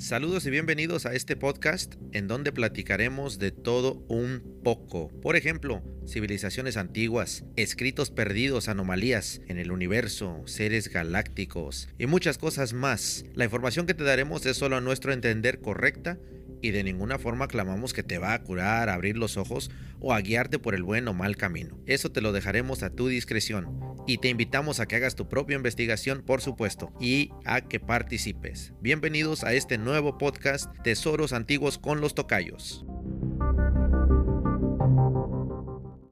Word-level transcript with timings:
Saludos 0.00 0.46
y 0.46 0.50
bienvenidos 0.50 1.04
a 1.04 1.12
este 1.12 1.36
podcast 1.36 1.96
en 2.12 2.26
donde 2.26 2.52
platicaremos 2.52 3.38
de 3.38 3.50
todo 3.50 4.02
un 4.08 4.62
poco. 4.64 5.08
Por 5.20 5.36
ejemplo, 5.36 5.82
civilizaciones 6.06 6.78
antiguas, 6.78 7.44
escritos 7.56 8.10
perdidos, 8.10 8.70
anomalías 8.70 9.42
en 9.46 9.58
el 9.58 9.70
universo, 9.70 10.40
seres 10.46 10.88
galácticos 10.88 11.90
y 11.98 12.06
muchas 12.06 12.38
cosas 12.38 12.72
más. 12.72 13.26
La 13.34 13.44
información 13.44 13.84
que 13.84 13.92
te 13.92 14.02
daremos 14.02 14.46
es 14.46 14.56
solo 14.56 14.76
a 14.76 14.80
nuestro 14.80 15.12
entender 15.12 15.60
correcta 15.60 16.18
y 16.62 16.70
de 16.70 16.84
ninguna 16.84 17.18
forma 17.18 17.48
clamamos 17.48 17.92
que 17.92 18.02
te 18.02 18.18
va 18.18 18.34
a 18.34 18.42
curar, 18.42 18.88
a 18.88 18.94
abrir 18.94 19.16
los 19.16 19.36
ojos 19.36 19.70
o 20.00 20.12
a 20.12 20.20
guiarte 20.20 20.58
por 20.58 20.74
el 20.74 20.82
buen 20.82 21.06
o 21.08 21.14
mal 21.14 21.36
camino. 21.36 21.78
Eso 21.86 22.10
te 22.10 22.20
lo 22.20 22.32
dejaremos 22.32 22.82
a 22.82 22.90
tu 22.90 23.08
discreción 23.08 23.68
y 24.06 24.18
te 24.18 24.28
invitamos 24.28 24.80
a 24.80 24.86
que 24.86 24.96
hagas 24.96 25.14
tu 25.14 25.28
propia 25.28 25.56
investigación, 25.56 26.22
por 26.22 26.40
supuesto, 26.40 26.92
y 27.00 27.30
a 27.44 27.60
que 27.62 27.80
participes. 27.80 28.72
Bienvenidos 28.80 29.44
a 29.44 29.52
este 29.52 29.78
nuevo 29.78 30.18
podcast 30.18 30.70
Tesoros 30.82 31.32
Antiguos 31.32 31.78
con 31.78 32.00
los 32.00 32.14
Tocayos. 32.14 32.84